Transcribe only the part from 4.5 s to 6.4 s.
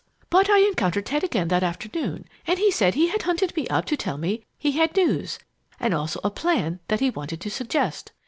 he had news and also a